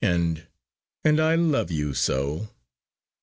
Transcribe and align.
and 0.03 0.47
and 1.05 1.19
I 1.19 1.35
love 1.35 1.69
you 1.69 1.93
so!" 1.93 2.47